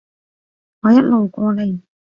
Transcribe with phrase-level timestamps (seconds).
[0.81, 1.79] 我一路過嚟